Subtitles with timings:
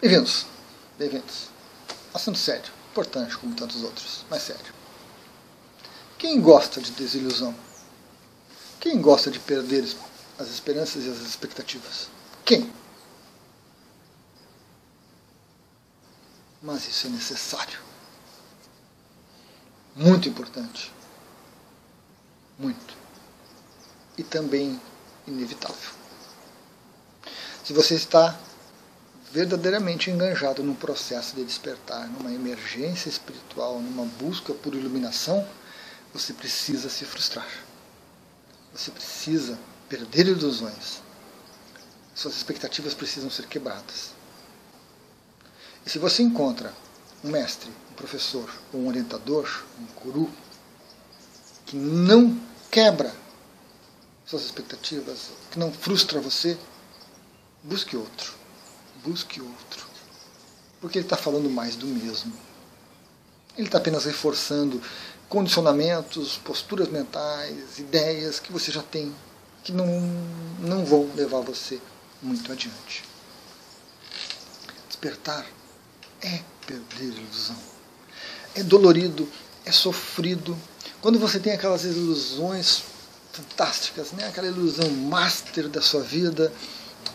[0.00, 0.46] Bem-vindos,
[0.96, 1.48] bem-vindos.
[2.14, 4.72] Assunto sério, importante como tantos outros, mas sério.
[6.16, 7.52] Quem gosta de desilusão?
[8.78, 9.82] Quem gosta de perder
[10.38, 12.08] as esperanças e as expectativas?
[12.44, 12.72] Quem?
[16.62, 17.80] Mas isso é necessário.
[19.96, 20.92] Muito importante.
[22.56, 22.94] Muito.
[24.16, 24.80] E também
[25.26, 25.90] inevitável.
[27.64, 28.38] Se você está
[29.30, 35.46] verdadeiramente enganjado num processo de despertar, numa emergência espiritual, numa busca por iluminação,
[36.12, 37.48] você precisa se frustrar.
[38.74, 41.00] Você precisa perder ilusões.
[42.14, 44.12] Suas expectativas precisam ser quebradas.
[45.84, 46.72] E se você encontra
[47.22, 50.30] um mestre, um professor, um orientador, um guru,
[51.66, 53.14] que não quebra
[54.24, 56.56] suas expectativas, que não frustra você,
[57.62, 58.37] busque outro.
[59.04, 59.86] Busque outro.
[60.80, 62.32] Porque ele está falando mais do mesmo.
[63.56, 64.80] Ele está apenas reforçando
[65.28, 69.14] condicionamentos, posturas mentais, ideias que você já tem,
[69.62, 69.86] que não,
[70.60, 71.80] não vão levar você
[72.22, 73.04] muito adiante.
[74.88, 75.46] Despertar
[76.22, 77.56] é perder ilusão.
[78.54, 79.28] É dolorido,
[79.64, 80.56] é sofrido.
[81.00, 82.82] Quando você tem aquelas ilusões
[83.32, 84.26] fantásticas, né?
[84.26, 86.52] aquela ilusão master da sua vida,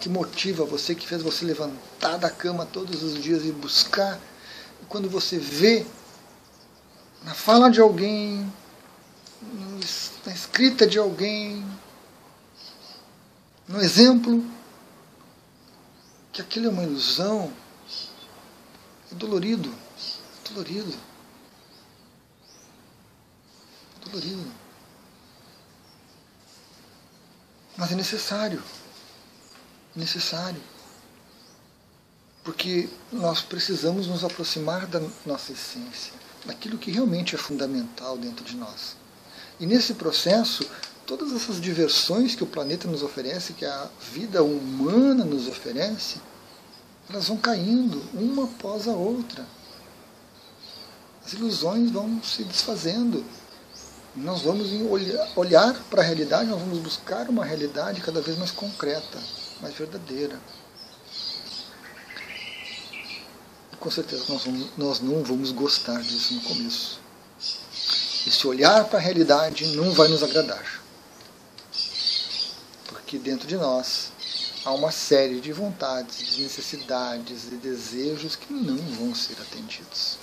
[0.00, 4.18] que motiva você, que fez você levantar da cama todos os dias e buscar.
[4.82, 5.84] E quando você vê
[7.24, 8.52] na fala de alguém,
[10.24, 11.66] na escrita de alguém,
[13.66, 14.44] no exemplo,
[16.32, 17.52] que aquilo é uma ilusão,
[19.10, 19.74] é dolorido,
[20.44, 20.94] é dolorido,
[23.96, 24.52] é dolorido.
[27.76, 28.62] Mas é necessário,
[29.96, 30.60] necessário.
[32.44, 36.12] Porque nós precisamos nos aproximar da nossa essência
[36.46, 38.96] daquilo que realmente é fundamental dentro de nós.
[39.58, 40.64] E nesse processo,
[41.04, 46.20] todas essas diversões que o planeta nos oferece, que a vida humana nos oferece,
[47.10, 49.44] elas vão caindo uma após a outra.
[51.24, 53.24] As ilusões vão se desfazendo.
[54.14, 54.68] Nós vamos
[55.34, 59.18] olhar para a realidade, nós vamos buscar uma realidade cada vez mais concreta,
[59.60, 60.38] mais verdadeira.
[63.86, 66.98] com certeza nós, vamos, nós não vamos gostar disso no começo.
[68.26, 70.82] Esse olhar para a realidade não vai nos agradar.
[72.88, 74.10] Porque dentro de nós
[74.64, 80.18] há uma série de vontades, de necessidades e desejos que não vão ser atendidos.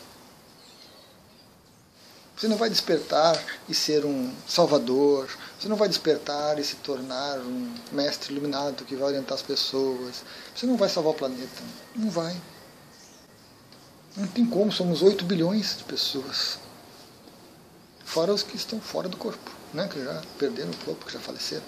[2.43, 7.39] Você não vai despertar e ser um salvador, você não vai despertar e se tornar
[7.39, 11.63] um mestre iluminado que vai orientar as pessoas, você não vai salvar o planeta.
[11.95, 12.35] Não vai.
[14.17, 16.59] Não tem como, somos 8 bilhões de pessoas.
[18.03, 19.87] Fora os que estão fora do corpo, né?
[19.87, 21.63] que já perderam o corpo, que já faleceram.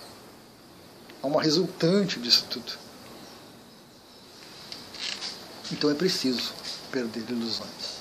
[1.24, 2.74] Há uma resultante disso tudo.
[5.72, 6.52] Então é preciso
[6.92, 7.95] perder ilusões.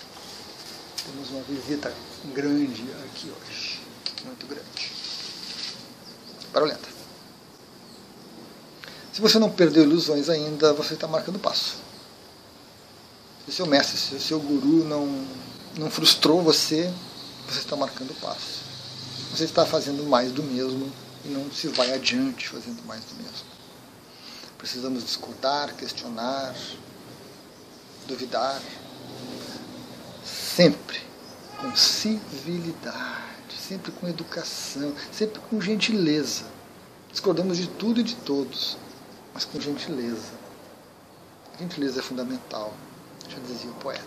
[1.07, 1.93] Temos uma visita
[2.35, 3.81] grande aqui hoje.
[4.25, 4.93] Muito grande.
[6.53, 6.89] Barulhenta.
[9.13, 11.85] Se você não perdeu ilusões ainda, você está marcando passo
[13.45, 15.27] se o seu mestre, se o seu guru não,
[15.77, 16.93] não frustrou você,
[17.47, 18.65] você está marcando passo.
[19.31, 20.91] Você está fazendo mais do mesmo
[21.25, 23.47] e não se vai adiante fazendo mais do mesmo.
[24.57, 26.55] Precisamos discordar, questionar,
[28.07, 28.63] duvidar,
[30.55, 31.01] sempre
[31.61, 36.45] com civilidade, sempre com educação, sempre com gentileza.
[37.11, 38.77] Discordamos de tudo e de todos,
[39.33, 40.33] mas com gentileza.
[41.59, 42.73] gentileza é fundamental
[43.29, 44.05] já dizia o poeta.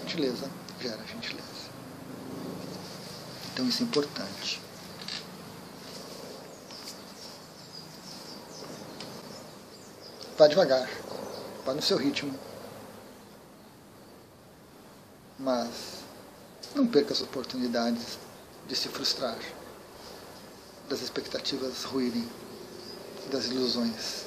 [0.00, 0.50] Gentileza
[0.80, 1.68] gera gentileza.
[3.52, 4.60] Então isso é importante.
[10.36, 10.88] Vá devagar,
[11.64, 12.48] vá no seu ritmo
[15.38, 15.98] mas
[16.74, 18.18] não perca as oportunidades
[18.66, 19.38] de se frustrar,
[20.88, 22.28] das expectativas ruírem,
[23.30, 24.24] das ilusões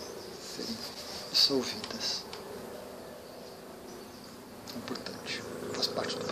[0.56, 0.78] serem
[1.32, 2.24] dissolvidas.
[4.76, 5.44] Importante,
[5.74, 6.31] faz parte do